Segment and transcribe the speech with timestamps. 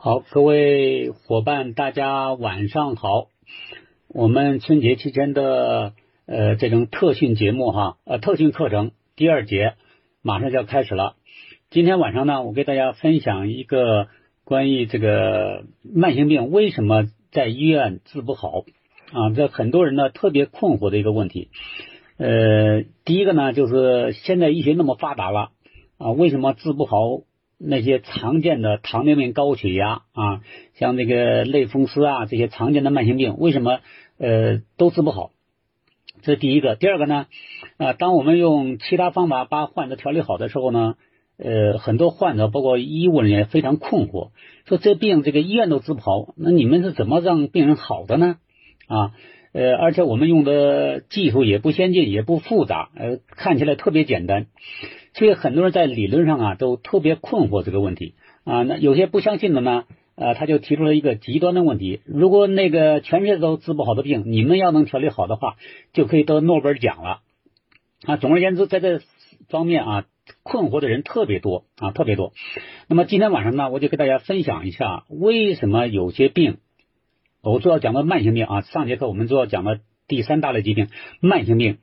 [0.00, 3.30] 好，各位伙伴，大家晚上好。
[4.06, 5.92] 我们春节期间的
[6.24, 9.74] 呃这种特训节目哈，呃特训课程第二节
[10.22, 11.16] 马上就要开始了。
[11.68, 14.06] 今天晚上呢，我给大家分享一个
[14.44, 18.62] 关于这个慢性病为什么在医院治不好
[19.10, 21.50] 啊，这很多人呢特别困惑的一个问题。
[22.18, 25.50] 呃，第一个呢，就是现在医学那么发达了
[25.98, 27.22] 啊，为什么治不好？
[27.58, 30.40] 那些常见的糖尿病、高血压啊，
[30.74, 33.80] 像这个类风湿啊，这些常见的慢性病，为什么
[34.18, 35.32] 呃都治不好？
[36.22, 36.76] 这是第一个。
[36.76, 37.26] 第二个呢，
[37.76, 40.94] 啊，当我们用其他方法把患者调理好的时候呢，
[41.36, 44.30] 呃，很多患者包括医务人员非常困惑，
[44.64, 48.36] 说这病这个医院都治不好，那你们是怎么让病人好的呢？
[48.88, 49.12] 啊，
[49.52, 54.46] 呃，而且我们用的技术也不先进，也不复杂，呃，看起来特别简单。
[55.14, 59.84] 所以很多人在理论上啊都特别困惑这个问题啊，那有些不相信的呢，
[60.14, 65.56] 呃，他就提出了一个极端的问题：如果那个全世界都治不好的病，你们要能调理好的话，
[65.92, 67.20] 就可以得诺贝尔奖了
[68.04, 68.16] 啊。
[68.16, 69.00] 总而言之，在这
[69.48, 70.04] 方面啊，
[70.42, 72.32] 困惑的人特别多啊，特别多。
[72.86, 76.58] 那么今天晚上呢，我就给大家分享一下为什么有些病，
[77.50, 78.60] 我主要讲的慢性病啊。
[78.60, 80.88] 上节课我们主要讲的第三大类疾病——
[81.20, 81.78] 慢性病，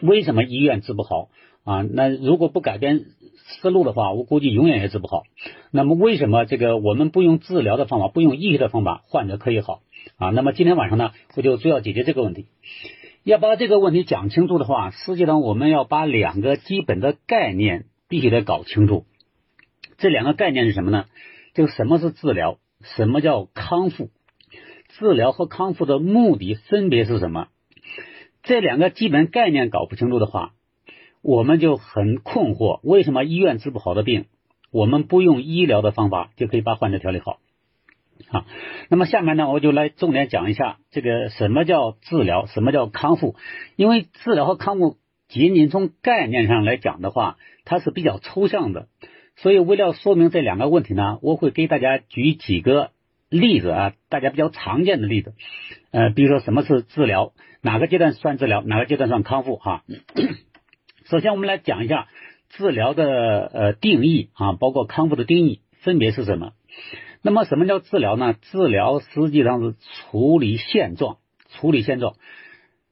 [0.00, 1.28] 为什么医院治不好？
[1.64, 5.22] 啊，那如果不改变思路的话，我估计永远也治不好。
[5.70, 9.82] 那么为什么这个我们不用治疗的方法，不用医学的方法，患者可以好
[10.16, 10.30] 啊？
[10.30, 12.46] 那么今天晚上呢，我就主要解决这个问题。
[13.24, 19.06] 要把这个问题讲清楚的话，实际上我们要把两个基本的概念必须得搞清楚。
[19.96, 21.06] 这两个概念是什么呢？
[21.54, 24.10] 就什么是治疗，什么叫康复？
[24.98, 27.48] 治疗和康复的目的分别是什么？
[28.42, 30.52] 这两个基本概念搞不清楚的话，
[31.22, 34.26] 我们就很困惑，为什么医院治不好的病，
[34.70, 37.38] 我们不用医疗的方法就可以把患者调理好？
[38.30, 38.46] 啊，
[38.88, 43.34] 那么下面呢，我就来重点讲一下这个什么叫治疗，什么叫康复？
[43.76, 44.96] 因为治疗和康复
[45.28, 48.88] 仅仅从概念上来讲的话，它是比较抽象的，
[49.36, 52.90] 所以为了说明这两个问题呢，我会给大家举几个
[53.32, 55.32] 例子啊，大家比较常见的例子，
[55.90, 57.32] 呃，比如说什么是治疗，
[57.62, 59.56] 哪个阶段算治疗，哪个阶段算康复？
[59.56, 59.82] 哈。
[61.06, 62.08] 首先，我们来讲一下
[62.50, 66.52] 治疗的呃定义啊，包括康复的定义分别是什么？
[67.22, 68.34] 那么，什么叫治疗呢？
[68.34, 69.76] 治疗实际上是
[70.10, 71.16] 处理现状，
[71.48, 72.16] 处理现状，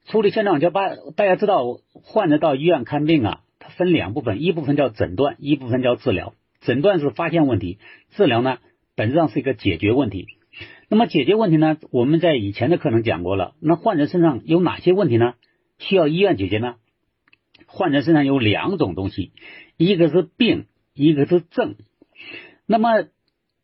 [0.06, 0.58] 处理现状。
[0.58, 6.32] 就把大家知道，患者到医院看病啊，它分两部分，一部分叫诊断，一部分叫治疗。
[6.60, 7.78] 诊断是发现问题，
[8.10, 8.58] 治疗呢
[9.00, 10.26] 本质上是一个解决问题。
[10.90, 13.54] 那么解决问题呢，我们在以前的课程讲过了。
[13.58, 15.36] 那患者身上有哪些问题呢？
[15.78, 16.74] 需要医院解决呢？
[17.64, 19.32] 患者身上有两种东西，
[19.78, 21.76] 一个是病，一个是症。
[22.66, 23.06] 那么，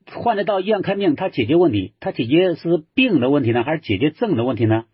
[0.07, 4.87] 患者到医院看病，他解决问题，他解决是病的问题呢，还是解决症的问题呢？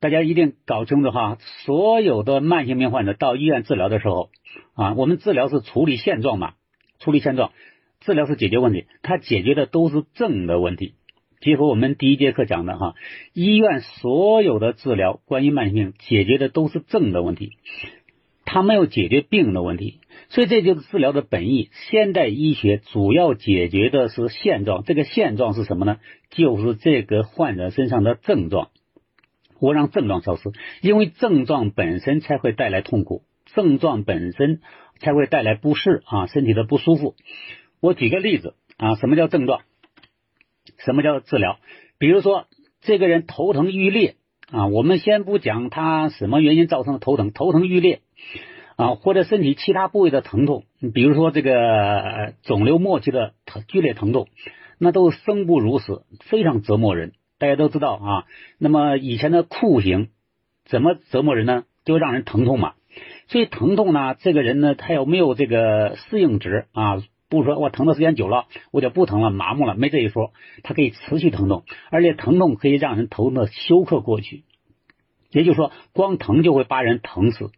[0.00, 4.30] 大家一定搞清楚哈，所有的慢性病患者到医院治疗的时候
[4.72, 6.54] 啊，我们治疗是处理现状嘛，
[7.00, 7.52] 处理现状，
[8.00, 10.94] 治疗是解决问题，它解决的都是症的问题。
[11.40, 12.94] 结合我们第一节课讲的哈，
[13.32, 17.52] 医院所有的治疗关于慢性病解决的都是症的问题，
[18.44, 20.00] 它没有解决病的问题，
[20.30, 21.70] 所以这就是治疗的本意。
[21.90, 25.98] 现代医学主要解决的是现状，这个现状是什么呢？
[26.30, 28.70] 就是这个患者身上的症状，
[29.60, 30.50] 我让症状消失，
[30.82, 34.60] 因为症状本身才会带来痛苦，症状本身
[34.98, 37.14] 才会带来不适啊，身体的不舒服。
[37.80, 39.60] 我举个例子啊，什么叫症状？
[40.78, 41.58] 什么叫治疗？
[41.98, 42.46] 比如说，
[42.80, 44.16] 这个人头疼欲裂
[44.50, 48.00] 啊，我们先不讲他什么原因造成的头疼，头疼欲裂
[48.76, 54.28] 啊，或者身体其他部位的疼痛，比如说这个肿瘤末期的疼剧烈疼痛，
[54.78, 57.12] 那都生不如死，非常折磨人。
[57.38, 58.24] 大家都知道啊，
[58.58, 60.08] 那么以前的酷刑
[60.64, 61.64] 怎么折磨人呢？
[61.84, 62.74] 就让人疼痛嘛。
[63.28, 67.02] 所以疼痛呢，这个人呢，他有没有这个适应值啊？
[67.28, 70.32] 不是说我疼的时间久了，我就不疼了，麻木了，没这一说。
[70.62, 74.44] 它可以持续疼痛，而且疼痛可以让人头的休克过去。
[75.30, 77.50] 也就是说，光疼就会把人疼死。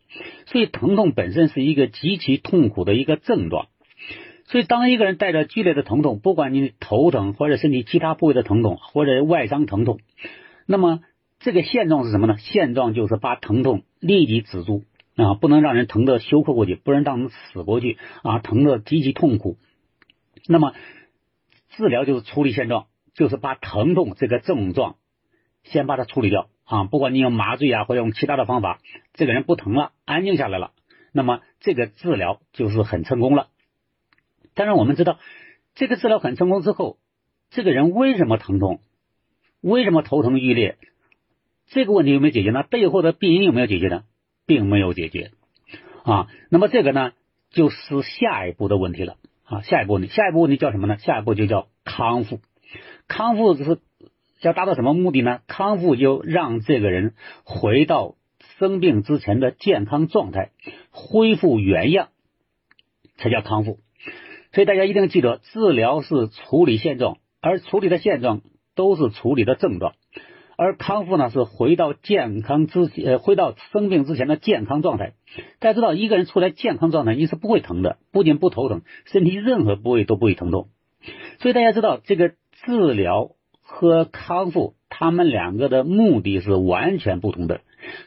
[0.47, 3.69] 所以，疼痛本身是一个极其痛苦的一个症状。
[4.47, 10.01] 所以，当一个人带着剧烈的疼痛，不管你头疼或者身体其他部位的疼痛或者外伤疼痛，
[10.67, 11.01] 那么
[11.39, 12.39] 这个现状是什么呢？
[12.39, 14.83] 现状就是把疼痛立即止住。
[15.17, 19.59] 啊，不能让人疼得休克过去，不能让人死过去啊，疼得极其痛苦。
[20.53, 20.75] 那么
[21.69, 24.97] 治疗就是处理现状，就是把疼痛这个症状
[25.63, 26.85] 先把它处理掉啊。
[26.85, 28.81] 不管你用麻醉啊，或者用其他的方法，
[29.15, 30.73] 这个人不疼了，安静下来了，
[31.13, 33.47] 那么这个治疗就是很成功了。
[34.55, 35.21] 但是我们知道，
[35.77, 36.99] 这个治疗很成功之后，
[37.51, 38.81] 这个人为什么疼痛？
[39.61, 40.79] 为什么头疼欲裂？
[41.69, 42.65] 这个问题有没有解决呢？
[42.65, 44.03] 背后的病因有没有解决呢？
[44.47, 45.31] 并没有解决
[46.03, 46.27] 啊。
[46.51, 47.13] 那么这个呢，
[47.51, 49.17] 就是下一步的问题了
[49.51, 49.63] 啊。
[49.63, 50.97] 下一步问题，下一步问题叫什么呢？
[50.99, 52.41] 下一步就叫康复。
[53.09, 53.81] 康复是
[54.41, 55.41] 要达到什么目的呢？
[55.47, 57.15] 康复就让这个人
[57.45, 58.15] 回到
[58.59, 60.53] 生病之前的健康状态，
[60.91, 62.09] 恢复原样，
[63.17, 63.81] 才叫康复。
[64.53, 68.41] 所以大家一定记得，治疗是处理现状，而处理的现状
[68.75, 69.95] 都是处理的症状。
[70.63, 75.15] 而康复呢，是回到健康之呃，回到生病之前的健康状态。
[75.59, 80.69] 大家知道，一个人处在健康状态，你是不会疼的，不仅不头疼，身体任何部位都不会疼痛。
[81.39, 83.31] 所以大家知道，这个治疗
[83.63, 87.63] 和康复，他们两个的目的是完全不同的。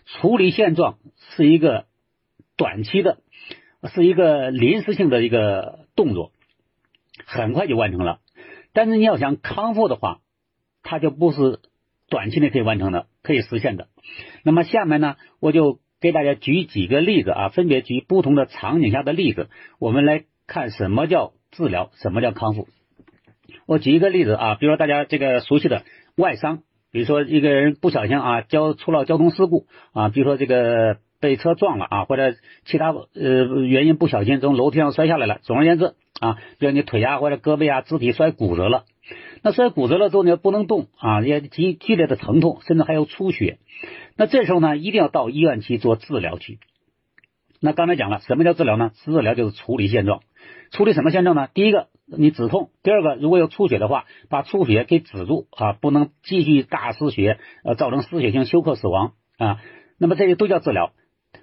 [0.05, 0.99] 处理现状
[1.31, 1.85] 是一个
[2.55, 3.17] 短期的，
[3.91, 6.31] 是一个临时性的一个动作，
[7.25, 8.19] 很快就完成了。
[8.73, 10.19] 但是你要想康复的话，
[10.83, 11.59] 它就不是。
[12.09, 13.87] 短期内可以完成的，可以实现的。
[14.43, 22.67] 那么下面呢，我就给大家举几个例子啊，分别举不同的场景下的例子，我们来看什么叫治疗，什么叫康复。
[23.65, 25.83] 我举一个例子啊，比如说大家这个熟悉的
[26.17, 32.33] 外伤，比如说一个人不小心啊交出了交通事故啊，比如说这个被车撞了啊，或者
[32.65, 35.39] 其他呃原因不小心从楼梯上摔下来了。
[35.43, 38.83] 总而言之啊，比如你腿啊或者胳膊啊肢体摔骨折了。
[39.41, 43.59] 那摔骨折了之后呢，不能动啊，也激剧烈的疼痛，甚至还有出血。
[44.15, 46.59] 那这时候呢，一定要到医院去做治疗去。
[47.59, 48.91] 那刚才讲了，什么叫治疗呢？
[49.03, 50.21] 治疗就是处理现状。
[50.71, 51.47] 处理什么现状呢？
[51.53, 59.59] 第一个，你止痛；第二个，如果有出血的话，把出血给止住啊，不能继续大失血，呃，造成失血性休克死亡啊。
[59.97, 60.91] 那么这些都叫治疗。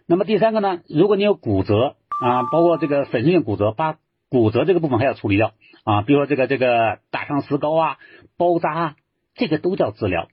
[0.06, 3.97] 那么第三个呢，如果你有骨折啊，包括这个粉碎性骨折，把
[4.31, 5.53] 骨折这个部分还要处理掉。
[5.85, 7.99] 啊，比如说这个这个打上石膏啊、
[8.37, 8.97] 包扎啊，
[9.35, 10.29] 这个都叫治疗。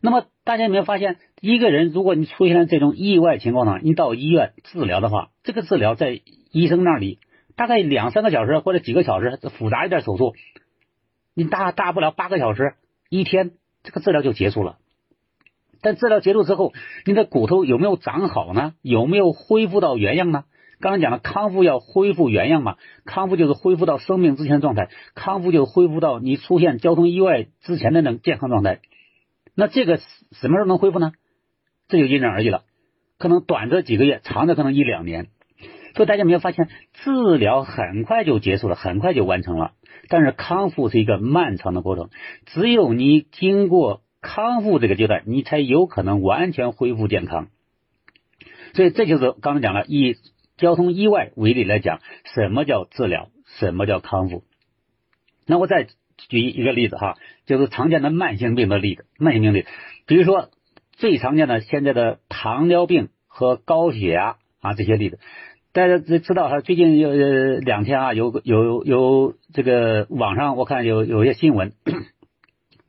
[0.00, 6.20] 那么大家有没有发现，一个人如果你出现了这种意外情况呢，你到医院治疗的话，这个治疗在
[6.52, 7.18] 医生那里
[7.56, 10.34] 大概两三个小时或者几个小时，复杂一点手术，
[11.34, 12.74] 你大大不了八个小时
[13.08, 13.52] 一天，
[13.82, 14.78] 这个治疗就结束了。
[15.80, 16.72] 但治疗结束之后，
[17.04, 18.74] 你的骨头有没有长好呢？
[18.82, 20.44] 有没有恢复到原样呢？
[20.80, 22.76] 刚才讲了，康复要恢复原样嘛？
[23.04, 28.80] 康复就是恢复到生命之前的状态，康复就恢复到你出现交通意外之前的那种健康状态。
[29.56, 31.10] 那这个什么时候能恢复呢？
[31.88, 32.62] 这就因人而异了，
[33.18, 35.26] 可能短则几个月，长的可能一两年。
[35.96, 39.72] 所以大家没有发现，治疗很快就结束了，很快就完成了。
[40.08, 42.08] 但是康复是一个漫长的过程，
[42.46, 47.48] 只有你经过康复这个阶段，你才有可能完全恢复健康。
[48.74, 50.14] 所以这就是刚才讲了以。
[50.58, 52.00] 交通意外为例来讲，
[52.34, 53.30] 什么叫治疗？
[53.58, 54.44] 什么叫康复？
[55.46, 55.86] 那我再
[56.28, 57.16] 举一个例子哈，
[57.46, 59.06] 就是常见的慢性病的例子。
[59.18, 59.64] 慢性病例，
[60.06, 60.50] 比如说
[60.92, 65.18] 最常见的现在的糖尿病和高血压啊这些例子，
[65.72, 67.12] 大家知知道哈，最近有
[67.60, 71.72] 两天啊，有有有这个网上我看有有些新闻，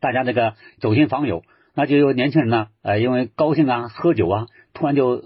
[0.02, 1.44] 大家这个走亲访友，
[1.80, 4.48] 那就有年轻人呢，呃，因为高兴啊，喝酒啊。
[4.74, 5.24] 突然就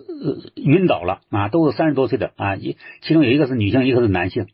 [0.55, 4.45] 晕倒了啊，都是三十多岁的啊，一其中有一个是女性，一个是男性。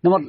[0.00, 0.20] 那么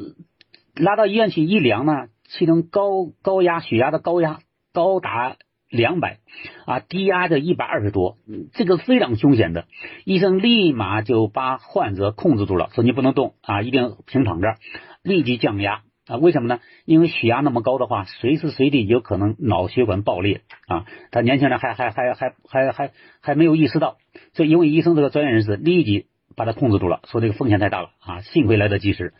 [0.75, 4.39] 拉到医院去一量呢，其中高高压血压的高压
[4.73, 5.37] 高达
[5.69, 6.19] 两百
[6.65, 8.17] 啊，低压的一百二十多，
[8.51, 9.67] 这个非常凶险的。
[10.03, 14.55] 医生立马就把患者控制住了，说你不能动啊，一定平躺着，
[15.01, 15.81] 立即降压。
[16.07, 16.59] 啊，为什么呢？
[16.85, 20.85] 因为血压那么高的话，随时随地有可能脑血管爆裂啊！
[21.09, 23.97] 他年轻人还还还还还还还没有意识到，
[24.33, 28.21] 所以因为医生这个专业人士立即把他控制住了，说这个风险太大了啊！
[28.21, 29.15] 幸亏来得及时，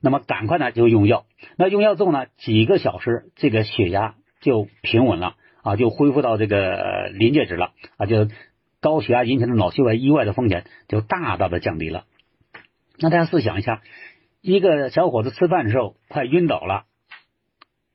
[0.00, 1.26] 那么赶快呢就用药，
[1.58, 8.28] 那用药之后呢，几个小时这个血压就平稳了啊，就恢复到这个临界值了啊，就
[8.80, 12.04] 高血压引起的脑血管意外的风险就大大的降低了。
[12.98, 13.82] 那大家试想一下。
[14.46, 16.84] 一个小伙子吃饭的时候快晕倒了，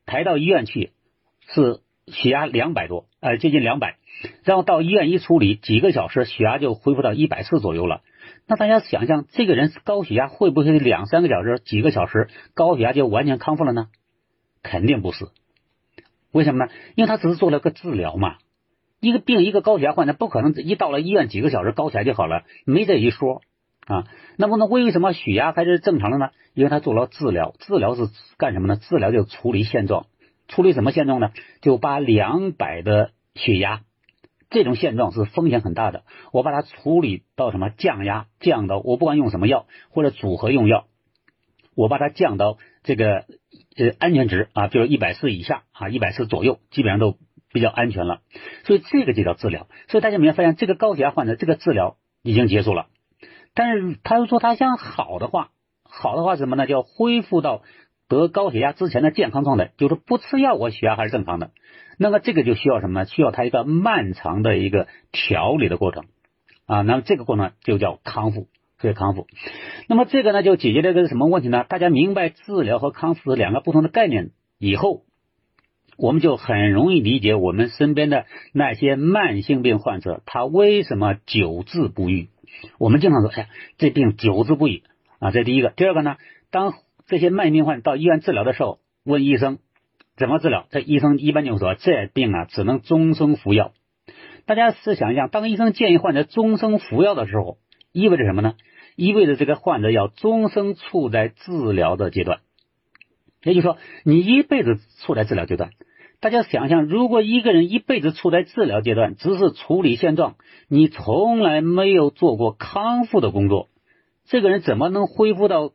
[0.05, 0.91] 抬到医院去
[1.47, 3.95] 是血压两百多，呃，接近两百，
[4.43, 8.01] 然后到医院一处理，几个小时血压就恢复到一百四左右了。
[8.47, 13.87] 那大家想象，这个人高血压会不会两三个小时、几个小时高血压就完全康复了呢？
[14.61, 15.29] 肯定不是。
[16.33, 16.71] 为什么呢？
[16.95, 18.35] 因为他只是做了个治疗嘛。
[18.99, 23.41] 一个病，一个高血压患者不可能一到了医院几个小时高血压就好了，没这一说。
[23.87, 24.07] 啊，
[24.37, 24.65] 那么呢？
[24.65, 26.29] 为什么血压还是正常的呢？
[26.53, 28.75] 因为他做了治疗，治疗是干什么呢？
[28.75, 30.05] 治疗就处理现状，
[30.47, 31.31] 处理什么现状呢？
[31.61, 33.81] 就把两百的血压
[34.49, 40.85] 这种现状是风险很大的，我把它处理到什么降压，降到我不管用什么药或者组合用药，
[41.73, 43.25] 我把它降到这个
[43.77, 47.17] 呃安全值啊，比如一百四以下啊，一百四左右，基本上都
[47.53, 48.19] 比较安全了。
[48.65, 49.67] 所以这个就叫治疗。
[49.87, 52.87] 所以大家没有发现，这个高血压患者这个治疗已经结束了，
[53.53, 55.49] 但是他又说他想好的话，
[55.83, 56.67] 好的话什么呢？
[56.67, 57.63] 叫恢复到
[58.07, 61.51] 得高血压之前的健康状态，就是不吃药，我血压还是正常的。
[61.97, 63.05] 那么这个就需要什么呢？
[63.05, 66.05] 需要他一个漫长的一个调理的过程
[66.65, 66.81] 啊。
[66.81, 68.47] 那么这个过程就叫康复。
[68.83, 69.27] 以康复，
[69.87, 71.63] 那么这个呢就解决了一个什么问题呢？
[71.69, 75.03] 大家明白治疗和康复两个不同的概念以后，
[75.99, 82.29] 我们就很容易理解我们身边的那些慢性病患者他为什么久治不愈。
[82.77, 84.83] 我们经常说，哎呀，这病久治不愈
[85.19, 85.69] 啊，这第一个。
[85.69, 86.17] 第二个呢，
[86.49, 86.73] 当
[87.07, 89.59] 这些慢性病患到医院治疗的时候，问医生
[90.17, 93.73] 怎么治疗，这医生一般就说这病啊只能终生服药。
[94.45, 97.57] 大家试想一下，当医生建议患者终生服药的时候，
[97.91, 98.55] 意味着什么呢？
[98.95, 102.39] 意味着这个患者要终生处在治疗的阶段，
[103.41, 105.71] 也就是说，你一辈子处在治疗阶段。
[106.21, 110.35] 大家想想，如果一个人一辈子处在治疗阶段，只是处理现状，
[110.69, 113.67] 你从来没有做过康复的工作，
[114.23, 115.71] 这个人怎么能恢复到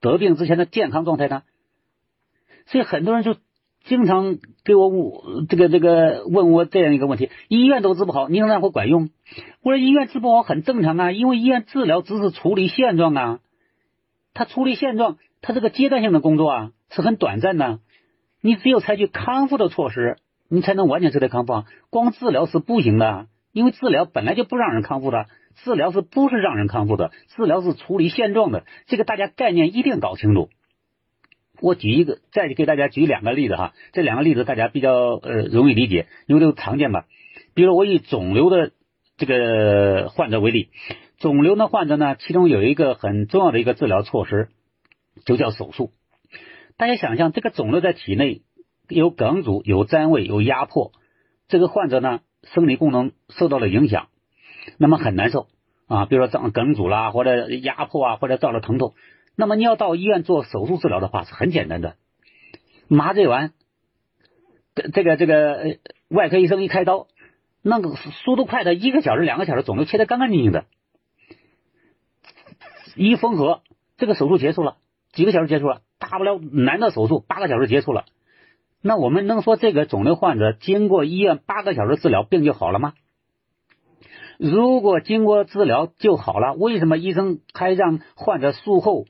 [0.00, 1.42] 得病之前的健康状态呢？
[2.64, 3.36] 所以很多人就。
[3.88, 9.10] 经常给我这个这个问我这样一个问题：医院都治不好，你能让会管用？
[9.62, 13.38] 我说医院治不好很正常啊，因为医院治疗只是处理现状啊，
[14.34, 17.78] 他处理现状，他这个阶段性的工作啊是很短暂的。
[18.46, 21.64] 你只有采取康复的措施，你才能完全彻底康复。
[21.90, 25.26] 光治疗是不行的，因为治疗本来就不让人康复的，
[25.64, 27.10] 治疗是不是让人康复的？
[27.34, 30.48] 治疗是处理现状的，这个大家概念一定搞清楚。
[31.60, 37.06] 我举一个，再给大家举两个例子哈，这两个例子大家比较呃容易理解，因为都常见吧。
[37.54, 38.70] 比如我以肿瘤的
[39.16, 40.68] 这个患者为例，
[41.18, 44.50] 肿瘤的患者呢，其中有一个很重要的一个治疗措施，
[45.24, 45.90] 就叫手术。
[46.76, 48.42] 大家想象，这个肿瘤在体内
[48.88, 50.92] 有梗阻、有占位、有压迫，
[51.48, 54.08] 这个患者呢，生理功能受到了影响，
[54.76, 55.48] 那么很难受
[55.86, 56.04] 啊。
[56.04, 58.94] 比如说长梗阻啦，或者压迫啊，或者造成疼痛。
[59.36, 61.96] 那么你要到医院做手术治疗的话是很简单的，
[62.88, 63.52] 麻醉完，
[64.74, 65.78] 这这个这个
[66.08, 67.06] 外科医生一开刀，
[67.62, 70.66] 那个速度快的一个小时两个小时肿瘤切得干干净净的，
[72.96, 73.62] 一缝合，
[73.96, 74.76] 这个手术结束了，
[75.12, 78.04] 几个小时结束了，大不了难的手术八个小时结束了，
[78.82, 82.94] 那我们能说这个肿瘤患者经过医院八个小时治疗病就好了吗？
[84.38, 89.06] 如果经过治疗就好了，为什么医生还让患者术后？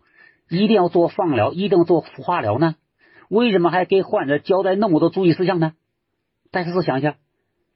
[0.49, 2.77] 一定要做放疗，一定要做化疗呢？
[3.29, 5.73] 为什么还给患者交代那么多注意事项呢？
[6.53, 7.17] 大家试想一下，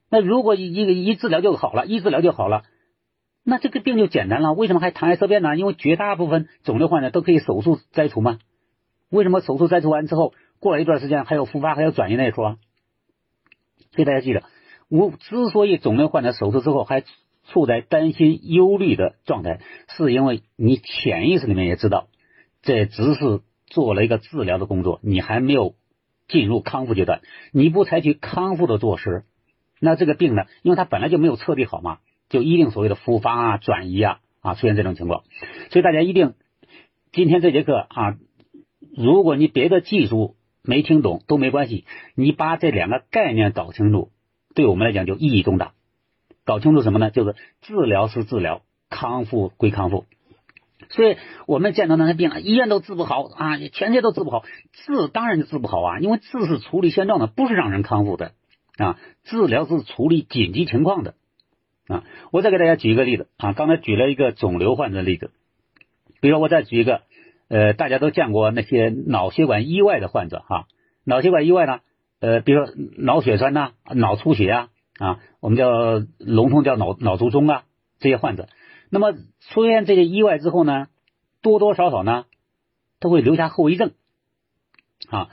[0.09, 2.63] 那如果一个一治疗就好了，一治疗就好了，
[3.43, 4.53] 那这个病就简单了。
[4.53, 5.57] 为什么还谈癌色变呢？
[5.57, 8.39] 因为绝大部分肿瘤患者都可以手术摘除吗？
[9.11, 12.59] 为什么手术摘除完之后，过了一段时间还有复发，还有转移那一说？
[13.93, 14.45] 所以大家记得，
[14.89, 17.03] 我之所以肿瘤患者手术之后还
[17.53, 22.07] 处在担心、忧虑的状态，是因为你潜意识里面也知道。
[22.63, 25.75] 这只是做了一个治疗的工作，你还没有
[26.29, 27.21] 进入康复阶段。
[27.53, 29.25] 你不采取康复的措施，
[29.81, 30.43] 那这个病呢？
[30.63, 31.99] 因为它本来就没有彻底好嘛，
[32.29, 35.25] 就一定所谓的复发啊、转移啊啊出现这种情况。
[35.71, 36.35] 所以大家一定
[37.13, 38.19] 今天这节课啊，
[38.97, 44.11] 如果你别的技术没听懂都没关系，你把这两个概念搞清楚，
[44.55, 45.73] 对我们来讲就意义重大。
[46.45, 47.11] 搞清楚什么呢？
[47.11, 50.07] 就是治疗是治疗，康复归康复。
[50.89, 51.17] 所以
[51.47, 58.33] 我们见到那些病，医院都治不好啊，全界都治不好，治当然就治不好啊，因为治是处理现状的，不是让人康复的
[58.77, 58.99] 啊。
[59.23, 61.15] 治疗是处理紧急情况的
[61.87, 62.05] 啊。
[62.33, 65.31] 我再给大家举一个例子啊，刚才举了一个肿瘤患者的例子，
[66.21, 67.03] 比如说我再举一个，
[67.51, 70.67] 呃，大家都见过那些脑血管意外的患者哈，
[71.05, 71.81] 脑血管意外呢，
[72.21, 74.69] 呃，比如说脑血栓呐、脑出血啊
[75.01, 75.69] 啊，我们叫
[76.19, 77.65] 笼统叫脑脑卒中啊
[77.99, 78.49] 这些患者。
[78.89, 80.87] 那么出现这些意外之后呢，
[81.43, 82.27] 多多少少呢
[83.01, 83.91] 都会留下后遗症
[85.11, 85.29] 啊，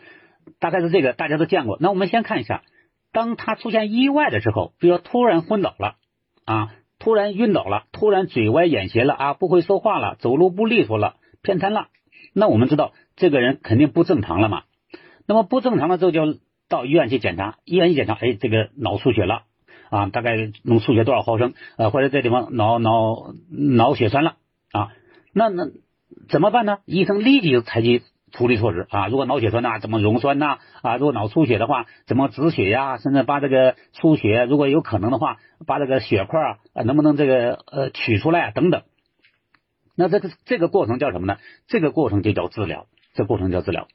[0.59, 1.77] 大概是这个大家都见过。
[1.79, 2.63] 那我们先看一下，
[3.11, 5.97] 当他出现意外的时候，比如说突然昏倒了
[6.45, 11.89] 啊，突然晕倒了，突然嘴歪眼斜了啊，不会说话了，走路不利索了，偏瘫了，
[12.39, 14.61] 那我们知道这个人肯定不正常了嘛。
[15.25, 16.37] 那么不正常了之后，就
[16.69, 19.41] 到医院去检查，医院一检查，哎，这个脑出血了。
[19.89, 21.53] 啊，大概能出血多少毫升？
[21.77, 24.35] 呃，或者这地方脑脑脑血栓了
[24.71, 24.89] 啊？
[25.33, 25.67] 那那
[26.29, 26.79] 怎么办呢？
[26.85, 29.07] 医生立即采取处理措施啊。
[29.07, 30.59] 如果脑血栓呐，怎么溶栓呐？
[30.83, 32.97] 啊，如果脑出血的话，怎么止血呀？
[32.97, 36.39] 甚至把这个出血，如果有可能的话，把这个血块
[36.73, 38.83] 啊，能不能这个呃取出来啊等等？
[39.99, 41.39] 那这个这个过程叫什么呢？
[41.65, 42.85] 这个过程就叫治疗，
[43.15, 43.87] 这过程叫治疗。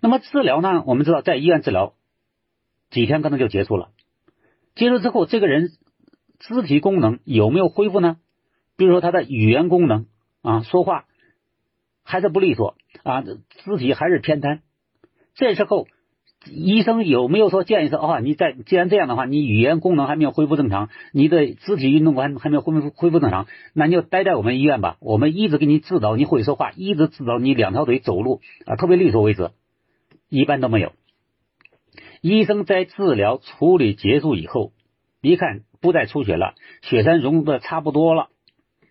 [0.00, 0.82] 那么治疗呢？
[0.86, 1.94] 我们知道在医院治疗
[2.90, 3.90] 几天可能就结束了，
[4.74, 5.70] 结束之后这个人
[6.40, 8.18] 肢体功能有没有恢复呢？
[8.76, 10.06] 比如说他的语言功能
[10.42, 11.04] 啊，说话
[12.02, 14.62] 还是不利索啊，肢体还是偏瘫，
[15.34, 15.86] 这时候。
[16.50, 18.20] 医生有没有说建议说啊？
[18.20, 24.96] 你在既然这样的话，你语言功能还没有恢复正常，你的肢体运动还还没有恢复恢复正常，那你就待在我们医院吧。
[25.00, 29.50] 我们一直给你指导你会说话，一直指导你两条腿走路啊，特别利索为止。
[30.28, 30.92] 一般都没有。
[32.20, 34.72] 医生在治疗处理结束以后，
[35.20, 38.28] 一看不再出血了，血栓溶的差不多了，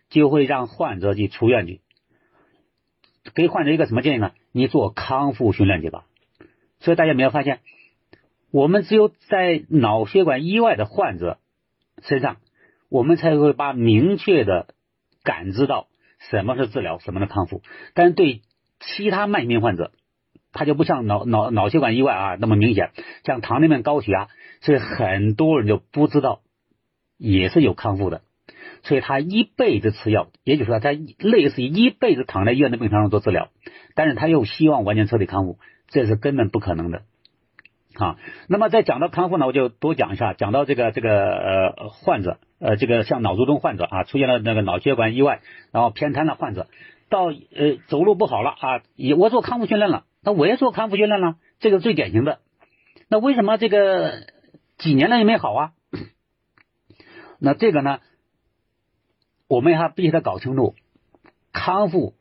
[0.09, 1.81] 就会让患者去出院去。
[3.33, 4.31] 给患者一个什么建议呢？
[4.51, 6.05] 你做康复训练去吧。
[6.85, 7.61] 所以大家没有发现，
[8.51, 11.39] 我们只有在脑血管意外的患者
[12.03, 12.37] 身上，
[12.89, 14.67] 我们才会把明确的
[15.23, 15.87] 感知到
[16.19, 17.63] 什么是治疗，什么是康复。
[17.95, 18.43] 但是对
[18.79, 19.93] 其他慢性病患者，
[20.51, 22.91] 他就不像脑脑脑血管意外啊那么明显，
[23.23, 24.27] 像糖尿病、高血压，
[24.61, 26.43] 所以很多人就不知道
[27.17, 28.21] 也是有康复的。
[28.83, 33.49] 所以他一辈子吃药，也就是说他类似于一辈子躺在医院的病床上做治疗，
[33.95, 35.57] 但是他又希望完全彻底康复。
[35.87, 37.03] 这是根本不可能的
[37.93, 38.17] 啊！
[38.49, 40.33] 那么在讲到康复呢，我就多讲一下。
[40.33, 46.67] 讲到这个这个呃患者呃这个像脑卒中患者啊，出现了那个脑血管意外，然后偏瘫的患者，
[47.09, 52.39] 到呃走路不好了啊，也我做康复训练了，那我也做康复训练了，这个最典型的。
[53.07, 54.27] 那为什么这个
[54.77, 55.71] 几年了也没好啊？
[57.39, 57.99] 那这个呢，
[59.47, 60.75] 我们还必须得搞清楚
[61.53, 62.15] 康复，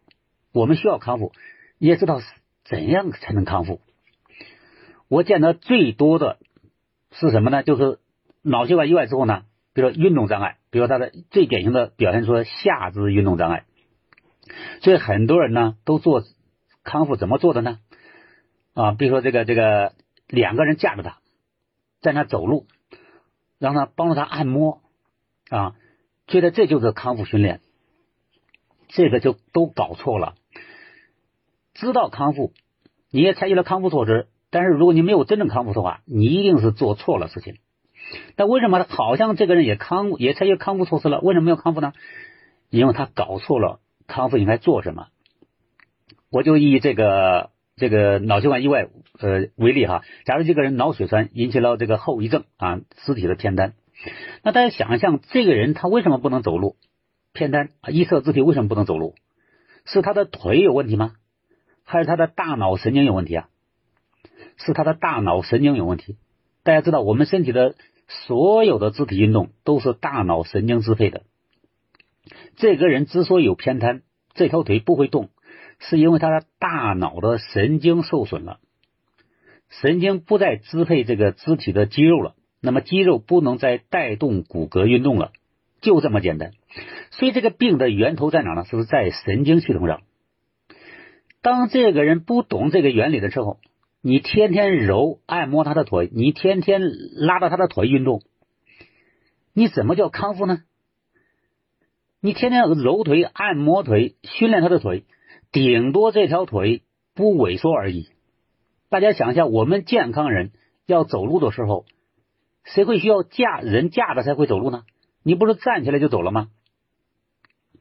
[0.52, 1.32] 我们需要康复，
[1.78, 2.20] 你也知道。
[2.64, 3.80] 怎样才能康复？
[5.08, 6.38] 我见得最多的
[7.10, 7.62] 是什么呢？
[7.62, 8.00] 就是
[8.42, 9.44] 脑血管意外之后呢，
[9.74, 13.64] 比如说运动障碍，比如他的最典型的表现出下肢运动障碍。
[14.82, 16.22] 所以很多人呢都做
[16.82, 17.80] 康复，怎么做的呢？
[18.74, 19.92] 啊，比如说这个这个
[20.26, 21.18] 两个人架着他，
[22.00, 22.66] 在那走路，
[23.58, 24.80] 让他帮助他按摩
[25.48, 25.76] 啊，
[26.26, 27.60] 觉得这就是康复训练，
[28.88, 30.34] 这个就都搞错了。
[31.74, 32.52] 知道康复，
[33.10, 37.56] 你也采取了康复措施，但是如果你没有真正康复的话，你一定是做错了事情。
[38.36, 41.92] 那为什么好像这个人也康也采取康复措施了，为什么没有康复呢？
[42.70, 45.08] 因为他搞错了康复应该做什么。
[46.30, 53.74] 我就以这个这个脑血管意外呃为例哈，假如这个人脑血栓引起了这个后遗症啊，肢体的偏瘫，
[54.42, 56.76] 那大家想象这个人他为什么不能走路？
[57.32, 59.14] 偏瘫，一侧肢体为什么不能走路？
[59.84, 61.12] 是他的腿有问题吗？
[61.84, 63.48] 还是他的大脑神经有问题啊？
[64.56, 66.16] 是他的大脑神经有问题。
[66.62, 67.74] 大家知道，我们身体的
[68.08, 71.22] 所有的肢体运动都是大脑神经支配的。
[72.56, 75.28] 这个人之所以有偏瘫，这条腿不会动，
[75.78, 78.60] 是因为他的大脑的神经受损了，
[79.68, 85.32] 神经不再支配这个肢体的肌肉了，那么肌肉不能再带动骨骼运动了，
[85.80, 86.52] 就这么简单。
[87.10, 88.64] 所以这个病的源头在哪呢？
[88.64, 90.02] 是不是在神经系统上？
[91.44, 93.60] 当这个人不懂这个原理的时候，
[94.00, 96.80] 你天天揉按摩他的腿，你天天
[97.16, 98.22] 拉着他的腿运动，
[99.52, 100.62] 你怎么叫康复呢？
[102.22, 105.04] 你天天揉腿、按摩腿、训练他的腿，
[105.52, 106.82] 顶多这条腿
[107.14, 108.08] 不萎缩而已。
[108.88, 110.50] 大家想一下，我们健康人
[110.86, 111.84] 要走路的时候，
[112.64, 114.84] 谁会需要架人架着才会走路呢？
[115.22, 116.48] 你不是站起来就走了吗？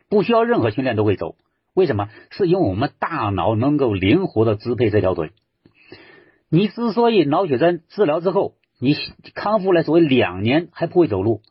[0.10, 1.38] 不需要任何训练都会走。
[1.74, 2.10] 为什么？
[2.30, 5.32] 是因为我们大脑能够灵活的支配这条腿。
[6.50, 8.96] 你之所以脑血栓治疗之后，你
[9.34, 11.42] 康复了所谓两年还不会走路，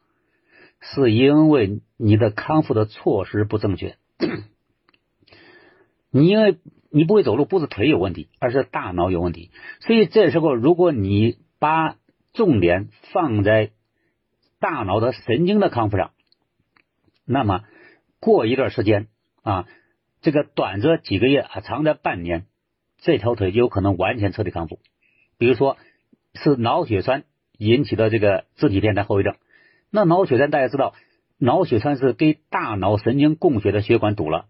[0.78, 3.96] 是因为你的康复的措施不正确。
[6.12, 6.58] 你因为
[6.92, 9.50] 你不会走路，不是腿有问题，而是大脑有问题。
[9.80, 11.96] 所以这时候，如果你把
[12.32, 13.72] 重点放在
[14.60, 16.12] 大脑的神经的康复上，
[17.26, 17.64] 那么
[18.20, 19.08] 过一段时间
[19.42, 19.66] 啊。
[20.22, 22.46] 这个短则几个月啊，长则半年，
[22.98, 24.78] 这条腿就有可能完全彻底康复。
[25.36, 25.76] 比如说
[26.34, 27.24] 是脑血栓
[27.58, 29.34] 引起的这个肢体偏瘫后遗症，
[29.90, 30.94] 那脑血栓大家知道，
[31.38, 34.46] 脑血栓是给大脑神经供血的血管堵了。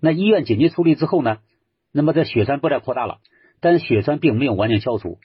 [0.00, 1.38] 那医院紧急处理之后呢，
[1.92, 3.18] 那么这血栓不再扩大了，
[3.60, 5.18] 但是血栓并没有完全消除。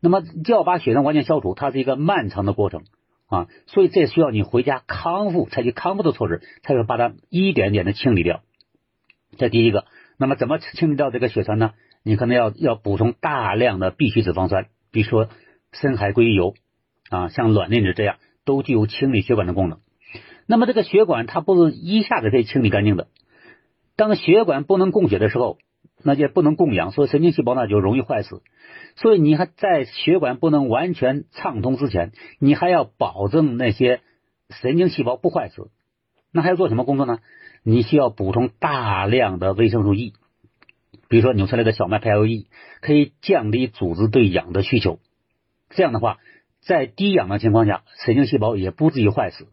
[0.00, 2.84] 那么就要把血栓完全消除，它是一个漫长的过程
[3.26, 8.42] 啊，所以这需要你回家康复，采取康复的措施，才能把它一点点的清理掉。
[9.36, 9.84] 这第一个，
[10.18, 11.72] 那么怎么清理掉这个血栓呢？
[12.02, 15.28] 你可能要要补充大量的必需脂肪酸，比如说
[15.72, 16.54] 深海鲑鱼油
[17.10, 19.80] 啊，像卵磷脂这样，都具有清理血管的功能。
[20.46, 23.08] 那么这个血管它不是一下子可以清理干净的，
[23.96, 25.58] 当血管不能供血的时候，
[26.02, 28.42] 那就不能供氧，所以神经细胞呢就容易坏死。
[28.94, 34.00] 所以你还在血管不能完全畅通之前，你还要保证那些
[34.48, 35.70] 神经细胞不坏死。
[36.32, 37.18] 那还要做什么工作呢？
[37.68, 40.12] 你需要补充大量的维生素 E，
[41.08, 42.46] 比如说纽崔莱的小麦胚芽 E，
[42.80, 45.00] 可以降低组织对氧的需求。
[45.70, 46.18] 这样的话，
[46.60, 49.48] 在低氧的情况下，神经细胞也不至于坏死。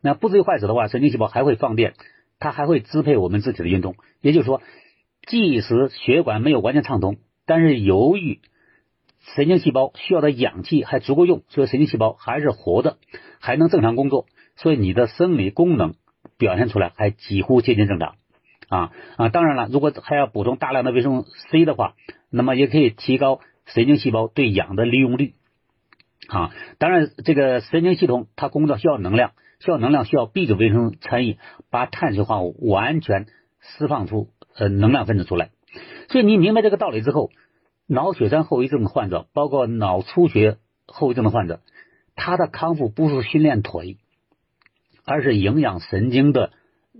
[0.00, 1.94] 那不至于坏死的话，神经细胞还会放电，
[2.38, 3.96] 它还会支配我们自体的运动。
[4.20, 4.62] 也就是说，
[5.26, 8.38] 即使血管没有完全畅通，但是由于
[9.34, 12.98] 神经细胞需要的氧气还足够用，所以神经细胞还是活的，
[13.40, 15.96] 还能正常工作，所以你的生理功能
[16.38, 18.14] 表现出来还几乎接近正常
[18.68, 19.28] 啊啊！
[19.28, 21.94] 当然了，如果还要补充大量的维生素 C 的话，
[22.30, 25.34] 那么也可以提高神经细胞对氧的利用率
[26.28, 26.50] 啊。
[26.78, 31.36] 当然，这个神经系统它工作需要能量，需要能量需要 B 族维生素参与，
[31.70, 33.26] 把碳水化合物完全
[33.60, 35.50] 释放出呃能量分子出来。
[36.08, 37.30] 所以你明白这个道理之后。
[37.90, 41.62] 脑血栓后遗症患者，包括脑出血后遗症的患者，
[42.16, 43.96] 他的康复不是训练腿，
[45.08, 46.52] 而是营养神经的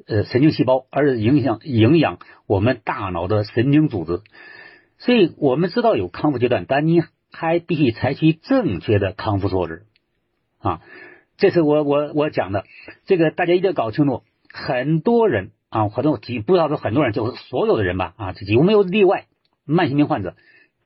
[0.06, 4.22] 呃神经细胞，而是影响营养我们大脑的神经组织。
[4.98, 9.84] 所以我们知道有康复阶段，但你还必须采取正确的康复措施
[10.58, 10.80] 啊。
[11.36, 12.64] 这是我我我讲的，
[13.04, 14.22] 这个大家一定要搞清楚。
[14.50, 19.26] 很多人啊，很多几不要说很多人，就是所有的人吧啊，几乎没有例外，
[19.64, 20.34] 慢性病患者。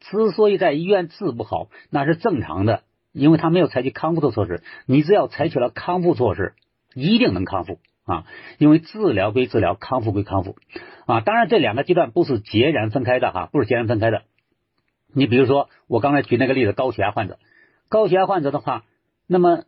[0.00, 2.82] 之所以在医院治不好，那是正常的，
[3.12, 4.62] 因为他没有采取康复的措施。
[4.84, 6.54] 你只要采取了康复措施，
[6.94, 8.24] 一定能康复啊！
[8.58, 10.56] 因为治疗归治疗，康复归康复
[11.06, 11.20] 啊！
[11.20, 14.22] 当然，这两个阶段不是截然分开的哈，不是截然分开的。
[15.14, 17.38] 你比如说，我刚才举那个例子，高血压患者，
[17.88, 18.84] 高血压患者的话，
[19.26, 19.64] 那么。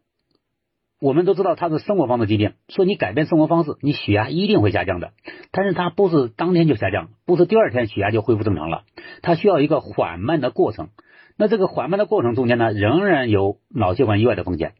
[1.00, 5.12] 我们都知道他是生活方式疾病，说你改变生活方式，你血压一定会下降的。
[5.50, 8.84] 但是它不是当天就下降，不是第二天血压就恢复正常了，
[9.20, 10.88] 它需要一个缓慢的过程。
[11.36, 14.72] 那这个缓慢的过程中间呢，仍然有脑血管意外的风险。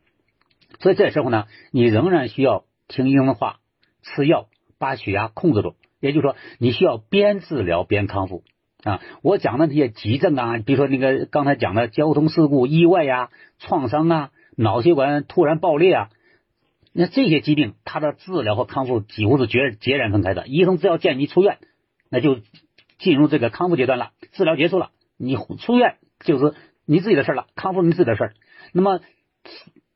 [0.81, 3.61] 所以这时候呢，你仍然需要听医生的话，
[4.03, 5.75] 吃药把血压控制住。
[6.01, 8.45] 也就是说，你需要边治疗边康复
[8.83, 9.01] 啊。
[9.23, 14.31] 我讲的这些急症啊，比如说那个刚才讲的交通事故、意外呀、创伤啊。
[14.57, 16.11] 脑血管突然爆裂啊，
[16.93, 20.47] 那这些疾病，它的治疗和康复几乎是截截然分开的。
[20.47, 21.59] 医生只要建议你出院，
[22.09, 22.39] 那就
[22.99, 26.55] 进入这个康复阶段了，治疗结束了，你出院就是
[26.87, 28.33] 你自己的事了，康复你自己的事。
[28.73, 29.01] 那么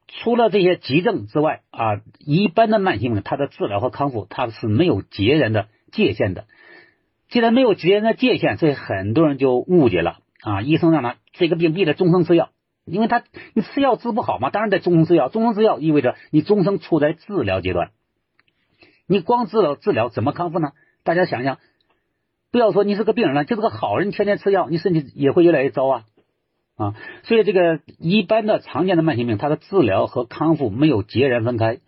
[0.08, 6.46] 除了这些急症之外啊，一般的慢性病，它的治疗和康复它是没有截然的界限的。
[7.28, 12.48] 既然没有截然的界限，所以很多人就误解了啊，医生让他这个病必须终生吃药。
[12.86, 15.28] 因为他你吃药治不好嘛，当然得终生吃药。
[15.28, 17.90] 终生吃药意味着你终生处在治疗阶段。
[19.06, 20.72] 你光治疗治疗怎么康复呢？
[21.04, 21.58] 大家想想，
[22.50, 26.04] 不要说你是个病人了，就是个好人，天天吃药，你身体也会越来越糟啊
[26.78, 26.94] 啊！
[27.24, 31.80] 所以这个一般的常见的慢性病，它的治疗和康复没有截然分开，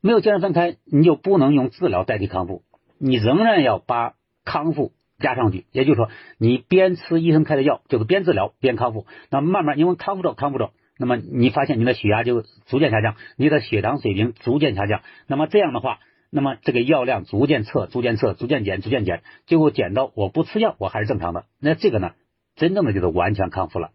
[0.00, 2.62] 没有截然分开，你就不能用治疗代替康复，
[2.98, 4.14] 你仍然要把
[4.46, 4.92] 康复。
[5.18, 9.06] 加上去，也就是说，你边吃医生开的药，就是边治疗边康复。
[9.30, 15.00] 那慢慢，因为康复着康复着，那么你发现你的血压就逐渐下降，你的血糖水平逐渐下降。
[15.26, 21.46] 那么这样的话，那么这个药量逐渐测，逐渐测，逐渐减，逐渐减，最后减到我不吃药我还是正常的。
[21.62, 22.12] 那这个呢，
[22.56, 23.92] 真正的就是完全康复了。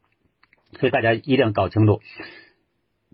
[0.79, 1.99] 所以大家一定要搞清楚。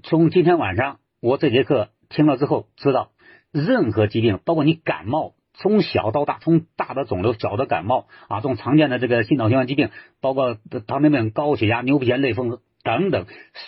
[0.04, 3.10] 从今天晚上我这节课听了之后，知道
[3.52, 5.34] 任何疾病，包括你感冒。
[5.60, 9.90] 从小到大，从大的肿瘤、小的感冒啊，这种常见的这个心脑血管疾病，
[10.22, 10.56] 包括
[10.86, 13.26] 糖尿病、高血压、牛皮癣、类风湿等等，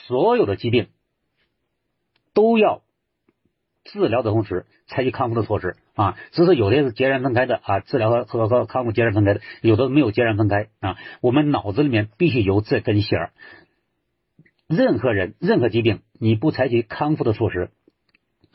[0.07, 0.89] 所有的疾病
[2.35, 2.83] 都要
[3.83, 6.17] 治疗的同时采取康复的措施啊。
[6.31, 10.95] 只是有的是截然分开的啊，治疗和和和康复截然分开的，有的没有截然分开啊。
[11.21, 13.31] 我们脑子里面必须有这根弦儿。
[14.67, 17.71] 任何人、任何疾病，你不采取康复的措施。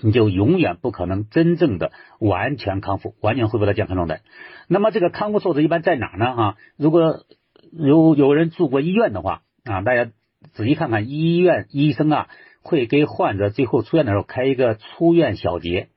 [0.00, 4.22] 你就永远不可能真正的完全康复，完全恢复到健康状态。
[4.66, 6.34] 那么这个康复措施一般在哪呢？
[6.34, 7.24] 哈，如果
[7.70, 10.10] 有有人住过医院的话啊，大家
[10.52, 12.28] 仔细看看医院医生啊，
[12.60, 15.88] 会给患者最后出院的时候开一个出院小结。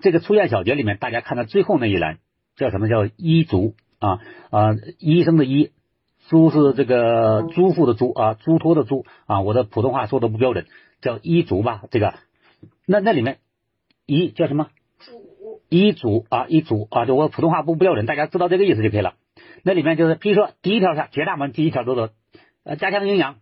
[0.00, 2.18] 这个出院小结里面，大家看到最后那一栏
[2.56, 5.70] 叫什么叫医嘱啊啊，医生的医，
[6.28, 10.66] 嘱是这个嘱咐的嘱啊，嘱托的嘱啊，我的普通话说的不标准，
[11.00, 12.14] 叫医嘱吧，这个。
[12.86, 13.38] 那那里面
[14.06, 14.68] 医叫什么？
[15.68, 19.14] 医嘱啊，医嘱啊，就我普通话不标准，大家知道这个意思就可以了。
[19.62, 22.10] 那里面就是，比如说第一条下，绝大部分第一条都是
[22.64, 23.36] 呃加强营养，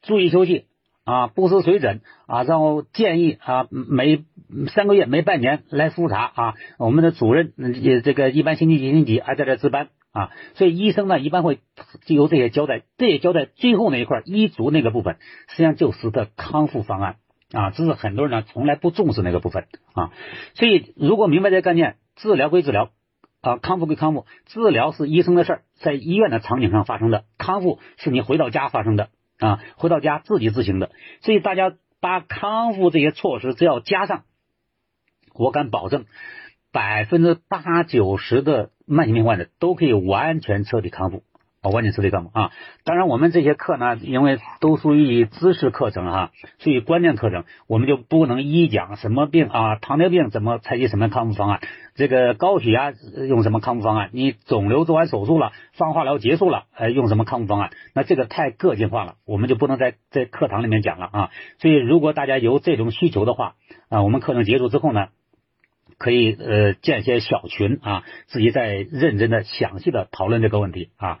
[0.00, 0.66] 注意休息
[1.04, 4.24] 啊，不思水准啊，然后建议啊每
[4.68, 6.54] 三个月每半年来复查啊。
[6.78, 10.30] 我们的主任也这个一般星期几星期几还在这值班啊。
[10.54, 11.58] 所以医生呢一般会
[12.06, 15.16] 就由这些交代，这些交代最后那一块医嘱那个部分，
[15.48, 17.16] 实际上就是的康复方案
[17.52, 17.70] 啊。
[17.70, 20.12] 这是很多人呢从来不重视那个部分啊。
[20.54, 22.90] 所以如果明白这个概念，治疗归治疗
[23.40, 29.08] 啊，康复归康复，治疗是医生的事儿，在医院的场景上发生的，康复是你回到家发生的
[29.42, 30.90] 啊，回到家自己自行的。
[31.20, 34.24] 所以大家把康复这些措施只要加上。
[35.34, 36.04] 我敢保证，
[36.72, 41.22] 百分之八九十的慢性病患者都可以完全彻底康复
[41.62, 42.50] 啊，完全彻底康复啊！
[42.82, 51.60] 当然，我们这些课呢，因为都属于知识课程哈，属于关键课程，我们就不能一一讲什么病啊，糖尿病怎么采取什么康复方案，
[51.94, 52.92] 这个高血压
[53.28, 57.70] 用什么康复方案，你肿瘤做完手术了，放化疗结束了，呃，用什么康复方案？
[57.94, 61.30] 那这个太个性化了，我们就不能在在课堂里面讲了啊！
[61.60, 63.54] 所以，如果大家有这种需求的话
[63.88, 65.10] 啊，我们课程结束之后呢？
[65.98, 71.20] 可以呃建一些小群啊，自己再认真的、详细的讨论这个问题啊，